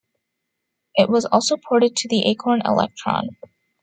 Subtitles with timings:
[0.95, 3.27] It was also ported to the Acorn Electron.